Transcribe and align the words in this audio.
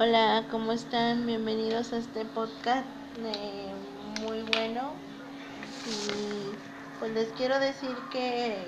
Hola, 0.00 0.44
¿cómo 0.48 0.70
están? 0.70 1.26
Bienvenidos 1.26 1.92
a 1.92 1.98
este 1.98 2.24
podcast 2.24 2.86
eh, 3.18 3.72
muy 4.20 4.42
bueno. 4.42 4.92
Y 5.86 6.54
pues 7.00 7.12
les 7.14 7.32
quiero 7.32 7.58
decir 7.58 7.96
que, 8.12 8.64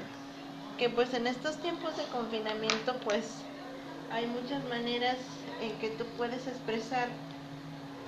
que 0.77 0.88
pues 0.88 1.14
en 1.14 1.29
estos 1.29 1.56
tiempos 1.58 1.96
de 1.96 2.03
confinamiento 2.06 2.96
pues 3.04 3.27
hay 4.11 4.27
muchas 4.27 4.64
maneras 4.64 5.19
en 5.62 5.71
que 5.79 5.91
tú 5.91 6.05
puedes 6.16 6.48
expresar 6.48 7.07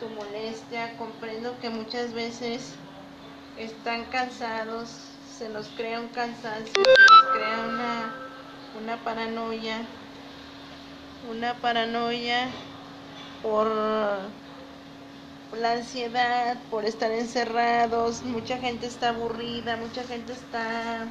tu 0.01 0.09
molestia. 0.09 0.97
Comprendo 0.99 1.57
que 1.61 1.71
muchas 1.71 2.13
veces 2.15 2.73
están 3.57 4.03
cansados, 4.07 4.89
se 5.39 5.49
nos 5.49 5.69
crea 5.69 6.01
un 6.01 6.09
cansancio, 6.09 6.73
se 6.75 7.15
nos 7.15 7.33
crea 7.37 7.69
una, 7.69 8.15
una 8.83 8.97
paranoia, 9.05 9.79
una 11.31 11.55
paranoia 11.55 12.49
por 13.43 13.67
la 15.53 15.73
ansiedad, 15.73 16.59
por 16.71 16.85
estar 16.85 17.11
encerrados, 17.11 18.23
mucha 18.23 18.59
gente 18.59 18.87
está 18.87 19.11
aburrida, 19.11 19.77
mucha 19.77 20.03
gente 20.05 20.33
está 20.33 21.07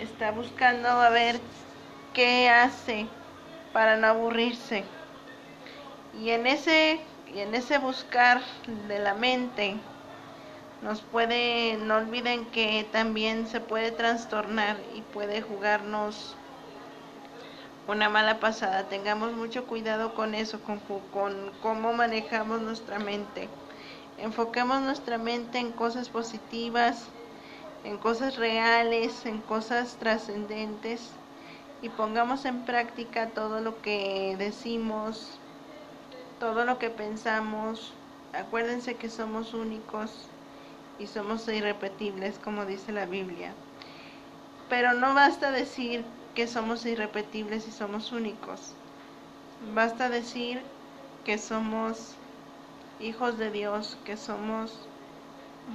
está 0.00 0.30
buscando 0.30 0.88
a 0.88 1.10
ver 1.10 1.40
qué 2.14 2.48
hace 2.48 3.06
para 3.72 3.96
no 3.96 4.08
aburrirse. 4.08 4.84
Y 6.20 6.30
en 6.30 6.46
ese 6.46 7.00
y 7.32 7.40
en 7.40 7.54
ese 7.54 7.78
buscar 7.78 8.42
de 8.88 8.98
la 8.98 9.14
mente 9.14 9.76
nos 10.82 11.00
puede 11.00 11.76
no 11.76 11.96
olviden 11.96 12.44
que 12.46 12.86
también 12.92 13.46
se 13.46 13.60
puede 13.60 13.92
trastornar 13.92 14.76
y 14.94 15.02
puede 15.02 15.42
jugarnos 15.42 16.36
una 17.90 18.08
mala 18.08 18.38
pasada. 18.38 18.84
Tengamos 18.84 19.32
mucho 19.32 19.66
cuidado 19.66 20.14
con 20.14 20.34
eso, 20.34 20.60
con, 20.62 20.78
con 21.12 21.52
cómo 21.60 21.92
manejamos 21.92 22.60
nuestra 22.60 22.98
mente. 22.98 23.48
Enfoquemos 24.18 24.80
nuestra 24.80 25.18
mente 25.18 25.58
en 25.58 25.72
cosas 25.72 26.08
positivas, 26.08 27.06
en 27.84 27.98
cosas 27.98 28.36
reales, 28.36 29.26
en 29.26 29.40
cosas 29.40 29.96
trascendentes 29.98 31.10
y 31.82 31.88
pongamos 31.88 32.44
en 32.44 32.64
práctica 32.64 33.30
todo 33.30 33.60
lo 33.60 33.80
que 33.82 34.36
decimos, 34.38 35.38
todo 36.38 36.64
lo 36.64 36.78
que 36.78 36.90
pensamos. 36.90 37.92
Acuérdense 38.32 38.94
que 38.94 39.08
somos 39.08 39.52
únicos 39.54 40.28
y 41.00 41.08
somos 41.08 41.48
irrepetibles, 41.48 42.38
como 42.38 42.66
dice 42.66 42.92
la 42.92 43.06
Biblia. 43.06 43.52
Pero 44.68 44.92
no 44.92 45.14
basta 45.14 45.50
decir 45.50 46.04
que 46.34 46.46
somos 46.46 46.84
irrepetibles 46.86 47.66
y 47.66 47.72
somos 47.72 48.12
únicos. 48.12 48.74
Basta 49.74 50.08
decir 50.08 50.62
que 51.24 51.38
somos 51.38 52.14
hijos 53.00 53.38
de 53.38 53.50
Dios, 53.50 53.96
que 54.04 54.16
somos 54.16 54.72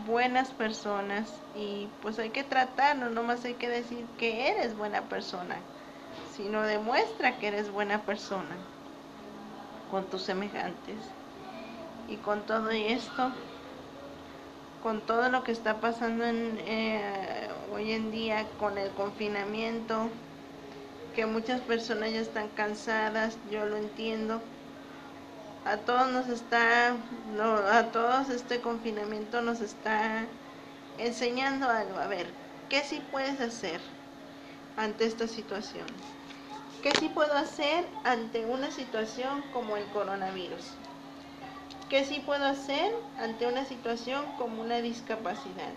buenas 0.08 0.50
personas 0.52 1.32
y 1.56 1.88
pues 2.02 2.20
hay 2.20 2.30
que 2.30 2.44
tratar, 2.44 2.98
no 2.98 3.10
nomás 3.10 3.46
hay 3.46 3.54
que 3.54 3.70
decir 3.70 4.06
que 4.18 4.50
eres 4.50 4.78
buena 4.78 5.02
persona, 5.02 5.56
sino 6.36 6.64
demuestra 6.64 7.38
que 7.40 7.48
eres 7.48 7.72
buena 7.72 8.02
persona 8.02 8.56
con 9.92 10.04
tus 10.06 10.24
semejantes. 10.24 10.98
Y 12.08 12.18
con 12.18 12.46
todo 12.46 12.70
esto, 12.70 13.32
con 14.84 15.02
todo 15.02 15.30
lo 15.30 15.44
que 15.44 15.52
está 15.52 15.80
pasando 15.80 16.26
en, 16.26 16.60
eh, 16.66 17.50
hoy 17.74 17.92
en 17.94 18.12
día, 18.12 18.46
con 18.60 18.78
el 18.78 18.92
confinamiento, 18.92 20.10
que 21.16 21.26
muchas 21.26 21.62
personas 21.62 22.12
ya 22.12 22.20
están 22.20 22.50
cansadas, 22.50 23.38
yo 23.50 23.66
lo 23.66 23.78
entiendo. 23.78 24.42
A 25.64 25.78
todos 25.78 26.12
nos 26.12 26.28
está, 26.28 26.90
a 26.90 27.84
todos 27.92 28.30
este 28.30 28.60
confinamiento 28.60 29.42
nos 29.42 29.62
está 29.62 30.28
enseñando 30.98 31.70
algo. 31.70 31.98
A 31.98 32.08
ver, 32.08 32.28
¿qué 32.70 32.84
sí 32.84 33.02
puedes 33.12 33.40
hacer 33.40 33.80
ante 34.76 35.06
esta 35.06 35.28
situación? 35.28 35.88
¿Qué 36.84 36.92
sí 37.00 37.10
puedo 37.10 37.34
hacer 37.34 37.88
ante 38.04 38.46
una 38.46 38.70
situación 38.70 39.42
como 39.54 39.78
el 39.78 39.86
coronavirus? 39.86 40.66
¿Qué 41.90 42.04
sí 42.04 42.20
puedo 42.20 42.46
hacer 42.46 42.92
ante 43.18 43.48
una 43.48 43.66
situación 43.66 44.26
como 44.38 44.62
una 44.62 44.82
discapacidad? 44.82 45.74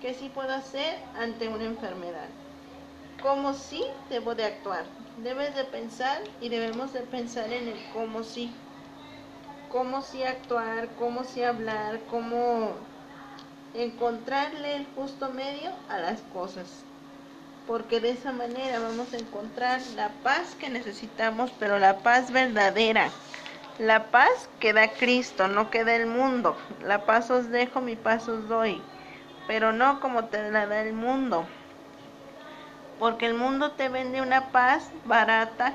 ¿Qué 0.00 0.12
sí 0.14 0.28
puedo 0.28 0.52
hacer 0.52 0.98
ante 1.14 1.48
una 1.48 1.64
enfermedad? 1.64 2.28
Cómo 3.24 3.54
sí 3.54 3.82
debo 4.10 4.34
de 4.34 4.44
actuar. 4.44 4.84
Debes 5.16 5.56
de 5.56 5.64
pensar 5.64 6.20
y 6.42 6.50
debemos 6.50 6.92
de 6.92 7.00
pensar 7.00 7.50
en 7.50 7.68
el 7.68 7.78
cómo 7.94 8.22
sí. 8.22 8.54
Cómo 9.70 10.02
sí 10.02 10.22
actuar, 10.22 10.90
cómo 10.98 11.24
sí 11.24 11.42
hablar, 11.42 12.00
cómo 12.10 12.74
encontrarle 13.72 14.76
el 14.76 14.86
justo 14.94 15.30
medio 15.30 15.70
a 15.88 15.98
las 15.98 16.20
cosas. 16.34 16.84
Porque 17.66 17.98
de 17.98 18.10
esa 18.10 18.30
manera 18.30 18.78
vamos 18.78 19.14
a 19.14 19.16
encontrar 19.16 19.80
la 19.96 20.10
paz 20.22 20.54
que 20.60 20.68
necesitamos, 20.68 21.50
pero 21.58 21.78
la 21.78 21.96
paz 22.00 22.30
verdadera. 22.30 23.10
La 23.78 24.10
paz 24.10 24.50
que 24.60 24.74
da 24.74 24.88
Cristo, 24.88 25.48
no 25.48 25.70
que 25.70 25.82
da 25.82 25.96
el 25.96 26.06
mundo. 26.06 26.56
La 26.82 27.06
paz 27.06 27.30
os 27.30 27.50
dejo, 27.50 27.80
mi 27.80 27.96
paz 27.96 28.28
os 28.28 28.46
doy. 28.48 28.82
Pero 29.48 29.72
no 29.72 29.98
como 30.00 30.26
te 30.26 30.50
la 30.50 30.66
da 30.66 30.82
el 30.82 30.92
mundo 30.92 31.46
porque 32.98 33.26
el 33.26 33.34
mundo 33.34 33.72
te 33.72 33.88
vende 33.88 34.22
una 34.22 34.52
paz 34.52 34.90
barata 35.04 35.74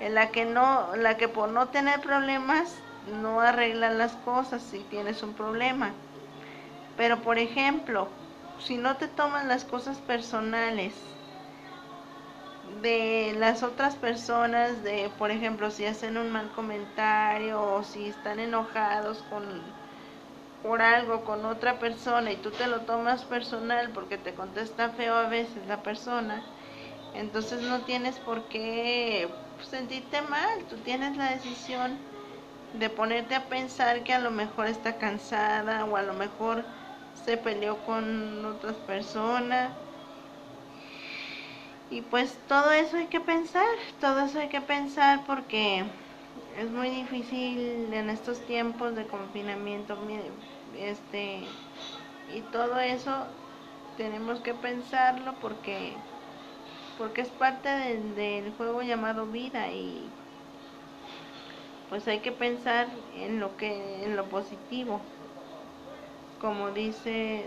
en 0.00 0.14
la 0.14 0.30
que 0.30 0.44
no 0.44 0.94
la 0.96 1.16
que 1.16 1.28
por 1.28 1.48
no 1.50 1.68
tener 1.68 2.00
problemas 2.00 2.82
no 3.02 3.40
arreglan 3.40 3.98
las 3.98 4.16
cosas 4.16 4.62
si 4.62 4.84
tienes 4.84 5.22
un 5.22 5.34
problema. 5.34 5.94
Pero 6.96 7.22
por 7.22 7.38
ejemplo 7.38 8.08
si 8.58 8.76
no 8.78 8.96
te 8.96 9.08
toman 9.08 9.48
las 9.48 9.64
cosas 9.64 9.98
personales 10.00 10.94
de 12.62 13.34
las 13.38 13.62
otras 13.62 13.96
personas 13.96 14.82
de 14.82 15.10
por 15.10 15.30
ejemplo 15.30 15.70
si 15.70 15.84
hacen 15.86 16.16
un 16.18 16.30
mal 16.30 16.50
comentario 16.50 17.62
o 17.62 17.84
si 17.84 18.08
están 18.08 18.40
enojados 18.40 19.22
con 19.22 19.75
por 20.62 20.82
algo 20.82 21.24
con 21.24 21.44
otra 21.44 21.78
persona 21.78 22.32
y 22.32 22.36
tú 22.36 22.50
te 22.50 22.66
lo 22.66 22.82
tomas 22.82 23.24
personal 23.24 23.90
porque 23.92 24.18
te 24.18 24.34
contesta 24.34 24.90
feo 24.90 25.14
a 25.14 25.28
veces 25.28 25.66
la 25.66 25.82
persona, 25.82 26.42
entonces 27.14 27.62
no 27.62 27.82
tienes 27.82 28.18
por 28.18 28.48
qué 28.48 29.28
sentirte 29.62 30.22
mal, 30.22 30.64
tú 30.68 30.76
tienes 30.78 31.16
la 31.16 31.30
decisión 31.30 31.98
de 32.72 32.90
ponerte 32.90 33.34
a 33.34 33.48
pensar 33.48 34.04
que 34.04 34.12
a 34.12 34.18
lo 34.18 34.30
mejor 34.30 34.66
está 34.66 34.98
cansada 34.98 35.84
o 35.84 35.96
a 35.96 36.02
lo 36.02 36.14
mejor 36.14 36.64
se 37.14 37.36
peleó 37.36 37.82
con 37.84 38.44
otras 38.44 38.76
personas. 38.76 39.72
Y 41.88 42.02
pues 42.02 42.38
todo 42.48 42.72
eso 42.72 42.96
hay 42.96 43.06
que 43.06 43.20
pensar, 43.20 43.64
todo 44.00 44.26
eso 44.26 44.40
hay 44.40 44.48
que 44.48 44.60
pensar 44.60 45.24
porque 45.26 45.84
es 46.58 46.70
muy 46.70 46.88
difícil 46.90 47.92
en 47.92 48.08
estos 48.08 48.40
tiempos 48.46 48.94
de 48.94 49.06
confinamiento 49.06 49.96
este 50.74 51.42
y 52.34 52.40
todo 52.52 52.80
eso 52.80 53.26
tenemos 53.96 54.40
que 54.40 54.54
pensarlo 54.54 55.34
porque 55.40 55.92
porque 56.98 57.20
es 57.20 57.28
parte 57.30 57.68
del, 57.68 58.54
juego 58.56 58.82
llamado 58.82 59.26
vida 59.26 59.68
y 59.68 60.00
pues 61.90 62.08
hay 62.08 62.20
que 62.20 62.32
pensar 62.32 62.88
en 63.14 63.38
lo 63.38 63.56
que 63.56 64.04
en 64.04 64.16
lo 64.16 64.28
positivo. 64.28 65.00
Como 66.40 66.70
dice 66.70 67.44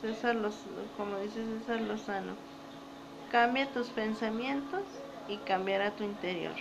César 0.00 0.36
Los, 0.36 0.54
como 0.96 1.18
dice 1.18 1.44
César 1.58 1.80
Lozano 1.80 2.34
cambia 3.30 3.72
tus 3.72 3.88
pensamientos 3.90 4.82
y 5.26 5.36
cambiará 5.38 5.90
tu 5.96 6.04
interior 6.04 6.54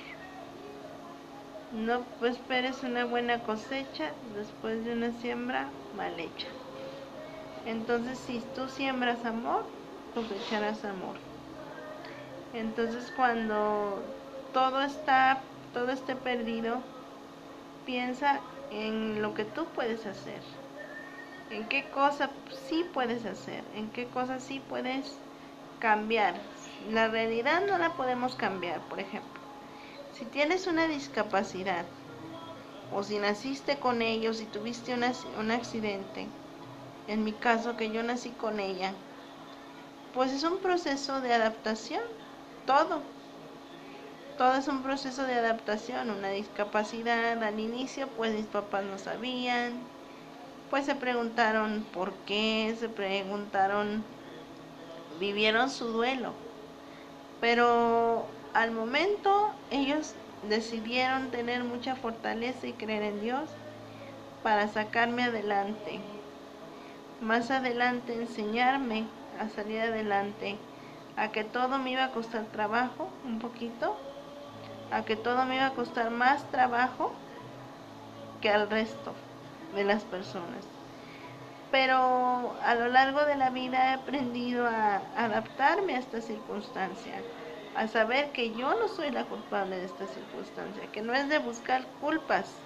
no 1.72 2.06
esperes 2.22 2.84
una 2.84 3.06
buena 3.06 3.44
cosecha 3.44 4.12
después 4.36 4.84
de 4.84 4.94
una 4.94 5.12
siembra 5.14 5.70
mal 5.96 6.20
hecha. 6.20 6.48
Entonces, 7.66 8.18
si 8.20 8.40
tú 8.56 8.68
siembras 8.68 9.24
amor, 9.26 9.64
cosecharás 10.14 10.84
amor. 10.84 11.16
Entonces, 12.54 13.12
cuando 13.16 14.04
todo 14.54 14.82
está, 14.82 15.42
todo 15.74 15.92
esté 15.92 16.16
perdido, 16.16 16.82
piensa 17.86 18.42
en 18.70 19.22
lo 19.22 19.34
que 19.34 19.46
tú 19.46 19.66
puedes 19.74 20.06
hacer. 20.06 20.42
En 21.50 21.68
qué 21.70 21.84
cosa 21.94 22.30
sí 22.68 22.84
puedes 22.94 23.26
hacer, 23.26 23.64
en 23.76 23.90
qué 23.92 24.06
cosa 24.08 24.40
sí 24.40 24.60
puedes 24.60 25.18
cambiar. 25.80 26.36
La 26.90 27.08
realidad 27.08 27.62
no 27.68 27.78
la 27.78 27.96
podemos 27.96 28.36
cambiar, 28.36 28.80
por 28.90 29.00
ejemplo 29.00 29.41
si 30.12 30.26
tienes 30.28 30.68
una 30.68 30.88
discapacidad 30.88 31.88
o 32.90 33.04
si 33.04 33.18
naciste 33.20 33.80
con 33.80 34.02
ellos, 34.04 34.38
si 34.38 34.46
tuviste 34.48 34.94
un 34.94 35.52
accidente, 35.52 36.38
en 37.08 37.24
mi 37.24 37.34
caso 37.40 37.78
que 37.78 37.92
yo 37.92 38.04
nací 38.04 38.36
con 38.36 38.60
ella, 38.60 38.96
pues 40.12 40.32
es 40.32 40.44
un 40.44 40.62
proceso 40.62 41.22
de 41.22 41.34
adaptación, 41.34 42.04
todo. 42.66 43.04
todo 44.36 44.56
es 44.56 44.68
un 44.68 44.84
proceso 44.84 45.24
de 45.24 45.36
adaptación, 45.36 46.10
una 46.10 46.30
discapacidad. 46.32 47.42
Al 47.44 47.60
inicio, 47.62 48.14
pues 48.14 48.34
mis 48.34 48.48
papás 48.48 48.84
no 48.86 48.98
sabían, 48.98 49.90
pues 50.70 50.86
se 50.86 50.96
preguntaron 50.96 51.86
por 51.92 52.24
qué, 52.26 52.76
se 52.80 52.90
preguntaron, 52.90 54.06
vivieron 55.20 55.70
su 55.70 55.88
duelo. 55.92 56.36
Pero 57.40 58.41
al 58.54 58.72
momento 58.72 59.52
ellos 59.70 60.14
decidieron 60.50 61.32
tener 61.32 61.64
mucha 61.64 61.96
fortaleza 61.96 62.68
y 62.68 62.74
creer 62.74 63.04
en 63.04 63.22
Dios 63.22 63.50
para 64.44 64.68
sacarme 64.68 65.24
adelante. 65.24 66.00
Más 67.22 67.52
adelante 67.52 68.14
enseñarme 68.14 69.06
a 69.40 69.50
salir 69.50 69.82
adelante, 69.82 70.58
a 71.16 71.32
que 71.32 71.44
todo 71.44 71.78
me 71.78 71.92
iba 71.92 72.06
a 72.06 72.12
costar 72.12 72.46
trabajo, 72.46 73.10
un 73.26 73.40
poquito, 73.40 73.96
a 74.92 75.04
que 75.04 75.16
todo 75.16 75.46
me 75.46 75.56
iba 75.56 75.68
a 75.68 75.74
costar 75.74 76.10
más 76.10 76.44
trabajo 76.52 77.14
que 78.42 78.50
al 78.50 78.70
resto 78.70 79.14
de 79.76 79.84
las 79.84 80.04
personas. 80.04 80.66
Pero 81.72 82.56
a 82.64 82.76
lo 82.76 82.88
largo 82.88 83.24
de 83.26 83.36
la 83.36 83.50
vida 83.50 83.92
he 83.92 83.94
aprendido 83.94 84.68
a 84.68 85.02
adaptarme 85.16 85.96
a 85.96 86.00
esta 86.00 86.20
circunstancia, 86.20 87.22
a 87.74 87.88
saber 87.88 88.32
que 88.32 88.54
yo 88.56 88.72
no 88.80 88.88
soy 88.88 89.12
la 89.12 89.26
culpable 89.28 89.78
de 89.78 89.86
esta 89.86 90.08
circunstancia, 90.08 90.92
que 90.92 91.02
no 91.02 91.14
es 91.14 91.30
de 91.30 91.40
buscar 91.40 91.94
culpas, 92.00 92.66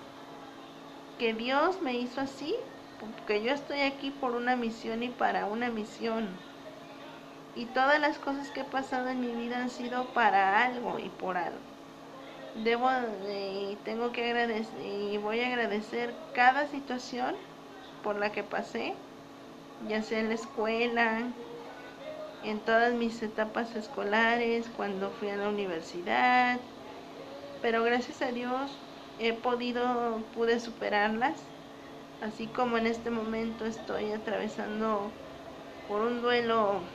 que 1.17 1.33
Dios 1.33 1.81
me 1.81 1.93
hizo 1.95 2.21
así, 2.21 2.55
porque 2.99 3.41
yo 3.43 3.51
estoy 3.51 3.81
aquí 3.81 4.11
por 4.11 4.31
una 4.35 4.55
misión 4.55 5.03
y 5.03 5.09
para 5.09 5.45
una 5.45 5.69
misión. 5.69 6.39
Y 7.55 7.67
todas 7.67 7.99
las 7.99 8.19
cosas 8.19 8.51
que 8.51 8.61
he 8.61 8.65
pasado 8.65 9.07
en 9.09 9.19
mi 9.21 9.33
vida 9.33 9.57
han 9.61 9.69
sido 9.69 10.13
para 10.13 10.63
algo 10.63 10.99
y 10.99 11.09
por 11.09 11.37
algo 11.37 11.61
debo 12.55 12.89
y 13.29 13.77
tengo 13.83 14.11
que 14.11 14.25
agradecer 14.25 14.79
y 14.81 15.17
voy 15.17 15.41
a 15.41 15.47
agradecer 15.47 16.15
cada 16.33 16.67
situación 16.67 17.35
por 18.01 18.17
la 18.17 18.31
que 18.31 18.43
pasé, 18.43 18.95
ya 19.79 20.01
sea 20.03 20.19
en 20.19 20.29
la 20.29 20.35
escuela, 20.35 21.33
en 22.49 22.63
todas 22.63 22.93
mis 22.93 23.21
etapas 23.23 23.75
escolares, 23.75 24.69
cuando 24.71 25.11
fui 25.11 25.29
a 25.29 25.37
la 25.37 25.49
universidad, 25.49 26.67
pero 27.59 27.83
gracias 27.83 28.21
a 28.21 28.31
Dios 28.31 28.85
he 29.17 29.33
podido, 29.41 30.29
pude 30.31 30.59
superarlas, 30.59 31.53
así 32.19 32.51
como 32.53 32.77
en 32.77 32.87
este 32.87 33.11
momento 33.11 33.65
estoy 33.65 34.11
atravesando 34.11 35.21
por 35.85 36.01
un 36.03 36.21
duelo, 36.21 36.89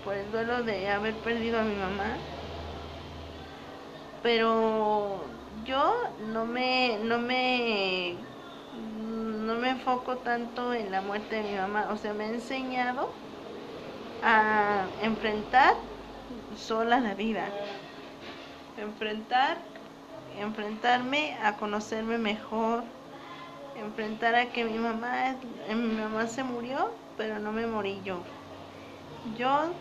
por 0.00 0.16
el 0.16 0.30
duelo 0.32 0.64
de 0.64 0.88
haber 0.90 1.20
perdido 1.22 1.60
a 1.60 1.64
mi 1.64 1.76
mamá 1.76 2.30
pero 4.20 5.38
yo 5.50 5.94
no 6.18 6.46
me 6.46 6.98
no 7.02 7.18
me 7.18 8.30
no 8.70 9.54
me 9.56 9.70
enfoco 9.70 10.22
tanto 10.22 10.74
en 10.74 10.90
la 10.90 11.00
muerte 11.02 11.36
de 11.36 11.42
mi 11.44 11.54
mamá, 11.56 11.90
o 11.92 11.96
sea, 11.96 12.12
me 12.14 12.24
ha 12.24 12.28
enseñado 12.28 13.24
a 14.24 14.86
enfrentar 15.02 15.74
sola 16.56 16.98
la 17.00 17.14
vida. 17.14 17.46
Enfrentar 18.78 19.58
enfrentarme 20.38 21.36
a 21.42 21.56
conocerme 21.56 22.18
mejor, 22.18 22.82
enfrentar 23.76 24.34
a 24.34 24.46
que 24.46 24.64
mi 24.64 24.78
mamá 24.78 25.36
mi 25.68 25.74
mamá 25.74 26.26
se 26.26 26.42
murió, 26.42 26.90
pero 27.16 27.38
no 27.38 27.52
me 27.52 27.66
morí 27.66 28.00
yo. 28.04 28.18
Yo 29.38 29.72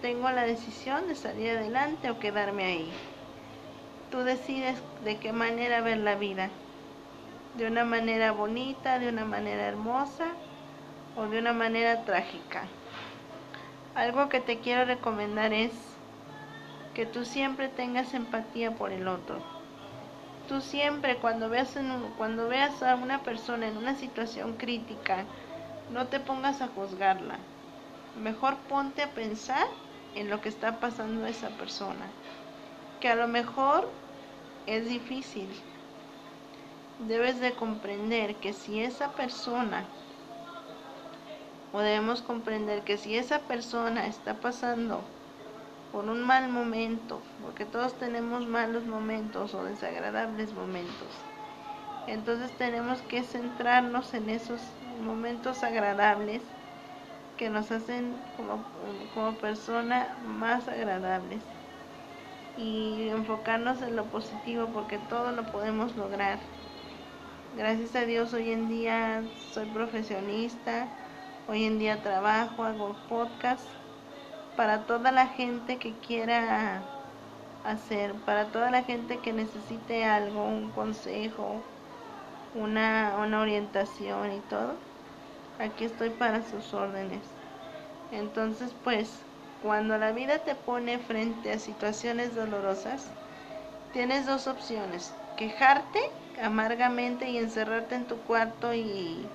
tengo 0.00 0.30
la 0.30 0.44
decisión 0.44 1.08
de 1.08 1.14
salir 1.14 1.50
adelante 1.50 2.10
o 2.10 2.18
quedarme 2.18 2.64
ahí. 2.64 2.92
Tú 4.10 4.18
decides 4.18 4.76
de 5.04 5.16
qué 5.16 5.32
manera 5.32 5.80
ver 5.80 5.98
la 5.98 6.16
vida. 6.16 6.50
De 7.56 7.66
una 7.66 7.84
manera 7.84 8.32
bonita, 8.32 8.98
de 8.98 9.08
una 9.08 9.24
manera 9.24 9.66
hermosa 9.66 10.26
o 11.16 11.26
de 11.26 11.38
una 11.38 11.52
manera 11.52 12.04
trágica. 12.04 12.64
Algo 13.94 14.28
que 14.28 14.40
te 14.40 14.60
quiero 14.60 14.84
recomendar 14.86 15.52
es 15.52 15.72
que 16.94 17.04
tú 17.06 17.24
siempre 17.24 17.68
tengas 17.68 18.14
empatía 18.14 18.74
por 18.74 18.90
el 18.90 19.06
otro. 19.06 19.38
Tú 20.48 20.60
siempre 20.60 21.16
cuando 21.20 21.48
veas, 21.50 21.78
cuando 22.16 22.48
veas 22.48 22.82
a 22.82 22.96
una 22.96 23.22
persona 23.22 23.68
en 23.68 23.76
una 23.76 23.94
situación 23.94 24.56
crítica, 24.56 25.26
no 25.90 26.08
te 26.08 26.20
pongas 26.20 26.62
a 26.62 26.68
juzgarla. 26.68 27.38
Mejor 28.14 28.56
ponte 28.68 29.02
a 29.02 29.14
pensar 29.14 29.66
en 30.14 30.30
lo 30.30 30.40
que 30.40 30.48
está 30.48 30.80
pasando 30.80 31.24
a 31.24 31.28
esa 31.30 31.50
persona. 31.50 32.06
Que 33.00 33.08
a 33.08 33.14
lo 33.14 33.28
mejor 33.28 33.88
es 34.66 34.88
difícil. 34.88 35.48
Debes 36.98 37.40
de 37.40 37.52
comprender 37.56 38.36
que 38.40 38.52
si 38.52 38.80
esa 38.80 39.14
persona, 39.14 39.84
o 41.72 41.80
debemos 41.80 42.22
comprender 42.22 42.84
que 42.84 42.98
si 42.98 43.16
esa 43.16 43.46
persona 43.46 44.06
está 44.06 44.40
pasando 44.40 45.04
por 45.90 46.04
un 46.06 46.22
mal 46.22 46.48
momento, 46.48 47.22
porque 47.40 47.66
todos 47.66 47.98
tenemos 47.98 48.46
malos 48.46 48.86
momentos 48.86 49.54
o 49.54 49.64
desagradables 49.64 50.54
momentos, 50.54 51.08
entonces 52.06 52.56
tenemos 52.56 53.02
que 53.02 53.22
centrarnos 53.22 54.14
en 54.14 54.30
esos 54.30 54.60
momentos 55.00 55.62
agradables 55.64 56.42
que 57.36 57.50
nos 57.50 57.70
hacen 57.70 58.16
como, 58.36 58.64
como 59.14 59.38
persona 59.38 60.16
más 60.20 60.68
agradables 60.68 61.42
y 62.56 63.08
enfocarnos 63.08 63.82
en 63.82 63.96
lo 63.96 64.10
positivo 64.10 64.72
porque 64.72 64.98
todo 64.98 65.32
lo 65.32 65.50
podemos 65.50 65.96
lograr. 65.96 66.38
Gracias 67.52 67.94
a 67.96 68.04
Dios 68.06 68.32
hoy 68.34 68.50
en 68.50 68.68
día 68.68 69.22
soy 69.52 69.66
profesionista, 69.66 70.88
hoy 71.48 71.64
en 71.64 71.78
día 71.78 72.02
trabajo, 72.02 72.64
hago 72.64 72.96
podcast 73.08 73.64
para 74.56 74.86
toda 74.86 75.12
la 75.12 75.28
gente 75.28 75.78
que 75.78 75.92
quiera 75.98 76.82
hacer, 77.64 78.14
para 78.24 78.46
toda 78.46 78.70
la 78.70 78.82
gente 78.82 79.18
que 79.18 79.32
necesite 79.32 80.04
algo, 80.04 80.44
un 80.44 80.70
consejo, 80.72 81.62
una, 82.54 83.16
una 83.18 83.40
orientación 83.40 84.32
y 84.32 84.40
todo. 84.40 84.74
Aquí 85.58 85.84
estoy 85.84 86.10
para 86.10 86.42
sus 86.42 86.74
órdenes. 86.74 87.20
Entonces 88.10 88.74
pues 88.84 89.26
cuando 89.62 89.96
la 89.96 90.12
vida 90.12 90.38
te 90.40 90.54
pone 90.54 90.98
frente 90.98 91.52
a 91.52 91.58
situaciones 91.58 92.34
dolorosas, 92.34 93.16
tienes 93.92 94.26
dos 94.26 94.46
opciones. 94.46 95.14
Quejarte 95.36 96.00
amargamente 96.42 97.30
y 97.30 97.38
encerrarte 97.38 97.94
en 97.94 98.06
tu 98.06 98.16
cuarto 98.24 98.74
y, 98.74 99.32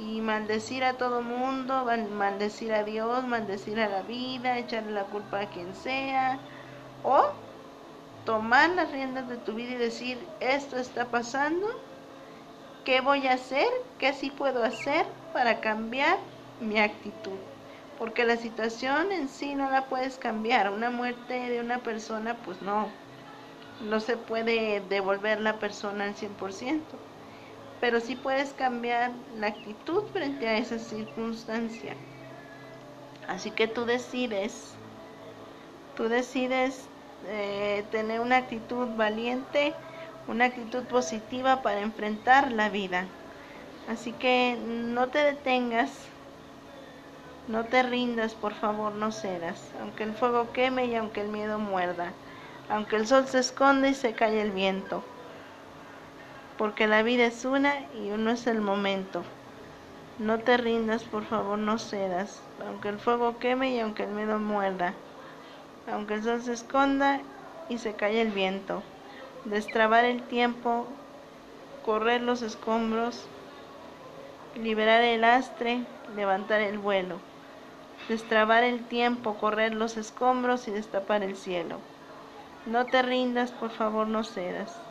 y 0.00 0.20
maldecir 0.22 0.84
a 0.84 0.96
todo 0.98 1.22
mundo, 1.22 1.84
maldecir 2.10 2.72
a 2.72 2.84
Dios, 2.84 3.24
maldecir 3.26 3.80
a 3.80 3.88
la 3.88 4.02
vida, 4.02 4.58
echarle 4.58 4.92
la 4.92 5.04
culpa 5.06 5.40
a 5.40 5.50
quien 5.50 5.74
sea. 5.74 6.40
O 7.02 7.22
tomar 8.24 8.70
las 8.70 8.90
riendas 8.92 9.28
de 9.28 9.38
tu 9.38 9.54
vida 9.54 9.72
y 9.72 9.76
decir, 9.76 10.34
esto 10.40 10.76
está 10.78 11.10
pasando, 11.10 11.66
¿qué 12.84 13.00
voy 13.00 13.26
a 13.26 13.34
hacer? 13.34 13.68
¿Qué 13.98 14.12
sí 14.12 14.30
puedo 14.30 14.62
hacer 14.64 15.06
para 15.32 15.60
cambiar 15.60 16.18
mi 16.58 16.78
actitud? 16.78 17.40
porque 17.96 18.24
la 18.24 18.36
situación 18.38 19.12
en 19.12 19.28
sí 19.28 19.54
no 19.54 19.70
la 19.70 19.88
puedes 19.88 20.18
cambiar. 20.18 20.70
Una 20.72 20.90
muerte 20.90 21.34
de 21.50 21.60
una 21.60 21.82
persona, 21.82 22.42
pues 22.42 22.62
no, 22.62 22.98
no 23.78 24.00
se 24.00 24.16
puede 24.16 24.80
devolver 24.80 25.40
la 25.40 25.58
persona 25.58 26.04
al 26.04 26.14
100%, 26.16 27.09
pero 27.80 28.00
sí 28.00 28.14
puedes 28.14 28.52
cambiar 28.54 29.12
la 29.34 29.48
actitud 29.48 30.04
frente 30.12 30.46
a 30.48 30.58
esa 30.58 30.78
circunstancia. 30.78 31.96
Así 33.26 33.50
que 33.52 33.68
tú 33.68 33.84
decides, 33.86 34.76
tú 35.94 36.08
decides 36.08 36.88
eh, 37.24 37.84
tener 37.90 38.20
una 38.20 38.36
actitud 38.36 38.88
valiente, 38.96 39.74
una 40.26 40.46
actitud 40.46 40.84
positiva 40.86 41.62
para 41.62 41.80
enfrentar 41.80 42.52
la 42.52 42.68
vida. 42.68 43.06
Así 43.86 44.12
que 44.12 44.56
no 44.60 45.08
te 45.08 45.18
detengas, 45.18 45.90
no 47.46 47.66
te 47.66 47.82
rindas, 47.82 48.34
por 48.34 48.54
favor, 48.54 48.92
no 48.92 49.10
cedas, 49.10 49.74
aunque 49.80 50.04
el 50.04 50.14
fuego 50.14 50.52
queme 50.52 50.86
y 50.86 50.94
aunque 50.94 51.20
el 51.20 51.28
miedo 51.28 51.58
muerda, 51.58 52.12
aunque 52.68 52.96
el 52.96 53.06
sol 53.06 53.26
se 53.26 53.40
esconde 53.40 53.90
y 53.90 53.94
se 53.94 54.14
calle 54.14 54.42
el 54.42 54.52
viento, 54.52 55.04
porque 56.60 56.86
la 56.86 57.02
vida 57.02 57.24
es 57.24 57.46
una 57.46 57.74
y 57.94 58.10
uno 58.10 58.32
es 58.32 58.46
el 58.46 58.60
momento. 58.60 59.22
No 60.18 60.38
te 60.40 60.58
rindas, 60.58 61.04
por 61.04 61.24
favor, 61.24 61.58
no 61.58 61.78
cedas, 61.78 62.42
aunque 62.66 62.90
el 62.90 62.98
fuego 62.98 63.38
queme 63.38 63.70
y 63.70 63.80
aunque 63.80 64.02
el 64.02 64.10
miedo 64.10 64.38
muerda, 64.38 64.92
aunque 65.90 66.12
el 66.12 66.22
sol 66.22 66.42
se 66.42 66.52
esconda 66.52 67.22
y 67.70 67.78
se 67.78 67.94
calle 67.94 68.20
el 68.20 68.28
viento. 68.28 68.82
Destrabar 69.46 70.04
el 70.04 70.20
tiempo, 70.28 70.84
correr 71.82 72.20
los 72.20 72.42
escombros, 72.42 73.24
liberar 74.54 75.02
el 75.02 75.24
astre, 75.24 75.80
levantar 76.14 76.60
el 76.60 76.76
vuelo 76.76 77.16
destrabar 78.10 78.64
el 78.64 78.80
tiempo, 78.88 79.38
correr 79.38 79.72
los 79.72 79.96
escombros 79.96 80.68
y 80.68 80.72
destapar 80.72 81.22
el 81.22 81.36
cielo. 81.36 81.78
No 82.66 82.84
te 82.84 83.02
rindas, 83.02 83.52
por 83.52 83.70
favor, 83.70 84.08
no 84.08 84.24
cedas. 84.24 84.89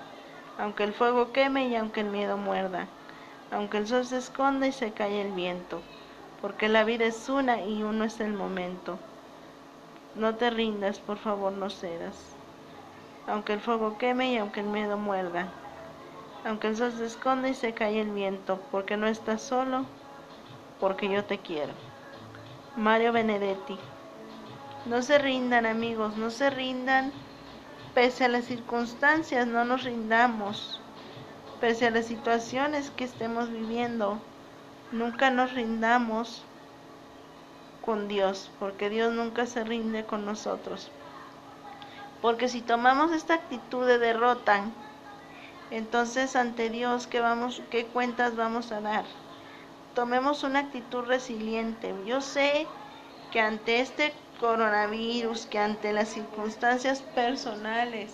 Aunque 0.60 0.84
el 0.84 0.94
fuego 0.94 1.32
queme 1.32 1.70
y 1.70 1.76
aunque 1.78 2.02
el 2.02 2.10
miedo 2.10 2.36
muerda. 2.36 2.88
Aunque 3.50 3.78
el 3.78 3.88
sol 3.88 4.06
se 4.06 4.18
esconda 4.18 4.68
y 4.68 4.74
se 4.74 4.92
cae 4.92 5.22
el 5.22 5.32
viento. 5.32 5.82
Porque 6.42 6.68
la 6.68 6.84
vida 6.84 7.06
es 7.06 7.30
una 7.30 7.62
y 7.62 7.82
uno 7.82 8.04
es 8.04 8.20
el 8.20 8.34
momento. 8.34 9.00
No 10.16 10.36
te 10.36 10.50
rindas, 10.50 11.00
por 11.00 11.18
favor, 11.18 11.54
no 11.54 11.70
cedas. 11.70 12.36
Aunque 13.26 13.54
el 13.54 13.62
fuego 13.62 13.98
queme 13.98 14.34
y 14.34 14.38
aunque 14.38 14.60
el 14.60 14.68
miedo 14.68 14.98
muerda. 14.98 15.48
Aunque 16.44 16.68
el 16.68 16.76
sol 16.76 16.92
se 16.92 17.06
esconda 17.06 17.48
y 17.48 17.54
se 17.54 17.74
cae 17.74 18.02
el 18.02 18.12
viento. 18.12 18.60
Porque 18.70 18.98
no 18.98 19.08
estás 19.08 19.42
solo, 19.42 19.86
porque 20.82 21.08
yo 21.08 21.24
te 21.24 21.38
quiero. 21.38 21.72
Mario 22.76 23.14
Benedetti. 23.14 23.78
No 24.86 25.02
se 25.04 25.20
rindan 25.20 25.66
amigos, 25.66 26.18
no 26.18 26.30
se 26.30 26.50
rindan 26.50 27.14
Pese 27.94 28.26
a 28.26 28.30
las 28.30 28.46
circunstancias, 28.46 29.48
no 29.48 29.66
nos 29.66 29.84
rindamos. 29.84 30.80
Pese 31.60 31.88
a 31.88 31.92
las 31.92 32.06
situaciones 32.06 32.92
que 32.92 33.04
estemos 33.04 33.50
viviendo, 33.50 34.20
nunca 34.92 35.30
nos 35.30 35.54
rindamos 35.54 36.44
con 37.84 38.08
Dios, 38.08 38.52
porque 38.60 38.90
Dios 38.90 39.14
nunca 39.14 39.46
se 39.46 39.64
rinde 39.64 40.06
con 40.06 40.26
nosotros. 40.26 40.92
Porque 42.22 42.48
si 42.48 42.62
tomamos 42.62 43.12
esta 43.12 43.34
actitud 43.34 43.86
de 43.88 43.98
derrota, 43.98 44.66
entonces 45.72 46.36
ante 46.36 46.70
Dios, 46.70 47.08
¿qué, 47.08 47.20
vamos, 47.20 47.62
¿qué 47.72 47.86
cuentas 47.86 48.36
vamos 48.36 48.72
a 48.72 48.82
dar? 48.82 49.06
Tomemos 49.96 50.44
una 50.44 50.60
actitud 50.60 51.04
resiliente. 51.06 51.94
Yo 52.06 52.22
sé 52.22 52.68
que 53.32 53.40
ante 53.40 53.82
este 53.82 54.14
coronavirus, 54.40 55.46
que 55.46 55.60
ante 55.60 55.94
las 55.94 56.10
circunstancias 56.10 57.02
personales 57.14 58.12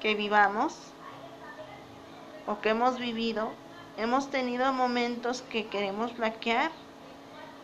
que 0.00 0.14
vivamos 0.14 0.74
o 2.46 2.60
que 2.60 2.70
hemos 2.70 2.98
vivido, 2.98 3.50
hemos 3.96 4.30
tenido 4.30 4.72
momentos 4.72 5.42
que 5.42 5.66
queremos 5.66 6.12
flaquear, 6.12 6.70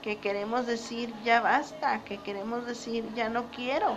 que 0.02 0.18
queremos 0.18 0.66
decir 0.66 1.14
ya 1.24 1.40
basta, 1.40 2.04
que 2.04 2.18
queremos 2.18 2.66
decir 2.66 3.04
ya 3.14 3.28
no 3.28 3.44
quiero. 3.50 3.96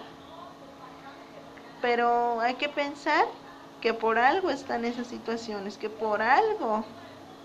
Pero 1.82 2.40
hay 2.42 2.56
que 2.56 2.70
pensar 2.70 3.26
que 3.82 3.94
por 3.94 4.18
algo 4.18 4.50
están 4.50 4.86
esas 4.86 5.08
situaciones, 5.08 5.78
que 5.78 5.90
por 5.90 6.22
algo, 6.22 6.84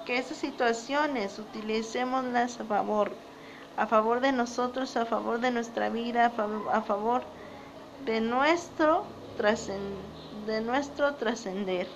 que 0.07 0.19
esas 0.19 0.37
situaciones 0.37 1.39
utilicémoslas 1.39 2.61
a 2.61 2.65
favor 2.65 3.13
a 3.77 3.87
favor 3.87 4.21
de 4.21 4.33
nosotros, 4.33 4.97
a 4.97 5.07
favor 5.07 5.41
de 5.41 5.51
nuestra 5.51 5.89
vida, 5.89 6.33
a 6.73 6.83
favor 6.83 7.23
de 8.05 8.21
nuestro 8.21 9.05
de 10.47 10.61
nuestro 10.61 11.15
trascender. 11.15 11.89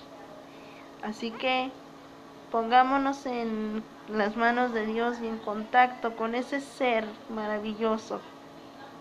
Así 1.03 1.31
que 1.31 1.71
pongámonos 2.51 3.25
en 3.25 3.83
las 4.09 4.35
manos 4.35 4.73
de 4.73 4.85
Dios 4.85 5.19
y 5.21 5.27
en 5.27 5.37
contacto 5.37 6.15
con 6.15 6.35
ese 6.35 6.61
ser 6.61 7.05
maravilloso 7.29 8.21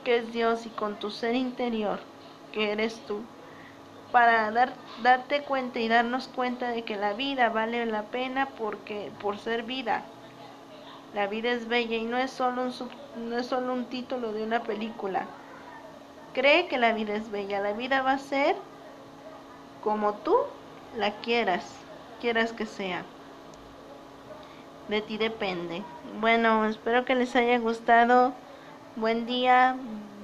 que 0.04 0.18
es 0.18 0.32
Dios 0.32 0.66
y 0.66 0.70
con 0.70 0.98
tu 0.98 1.10
ser 1.10 1.34
interior 1.34 2.00
que 2.52 2.72
eres 2.72 3.04
tú 3.06 3.20
para 4.12 4.50
dar, 4.50 4.74
darte 5.02 5.44
cuenta 5.44 5.78
y 5.80 5.88
darnos 5.88 6.28
cuenta 6.28 6.70
de 6.70 6.84
que 6.84 6.96
la 6.96 7.12
vida 7.12 7.48
vale 7.50 7.86
la 7.86 8.10
pena 8.10 8.54
porque 8.56 9.12
por 9.18 9.38
ser 9.38 9.62
vida 9.64 10.04
la 11.14 11.26
vida 11.26 11.50
es 11.50 11.68
bella 11.68 11.96
y 11.96 12.04
no 12.04 12.16
es 12.18 12.30
solo 12.30 12.62
un, 12.62 12.72
no 13.28 13.38
es 13.38 13.46
solo 13.46 13.72
un 13.72 13.86
título 13.86 14.32
de 14.32 14.42
una 14.42 14.62
película. 14.62 15.26
Cree 16.34 16.68
que 16.68 16.78
la 16.78 16.92
vida 16.92 17.14
es 17.14 17.30
bella. 17.30 17.60
La 17.60 17.72
vida 17.72 18.02
va 18.02 18.12
a 18.12 18.18
ser 18.18 18.56
como 19.82 20.14
tú 20.14 20.36
la 20.96 21.12
quieras, 21.20 21.64
quieras 22.20 22.52
que 22.52 22.66
sea. 22.66 23.04
De 24.88 25.00
ti 25.00 25.18
depende. 25.18 25.82
Bueno, 26.20 26.66
espero 26.66 27.04
que 27.04 27.14
les 27.14 27.34
haya 27.34 27.58
gustado. 27.58 28.32
Buen 28.94 29.26
día. 29.26 29.76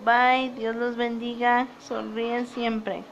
Bye. 0.05 0.53
Dios 0.57 0.77
los 0.77 0.97
bendiga. 0.97 1.67
Sonríen 1.79 2.47
siempre. 2.47 3.05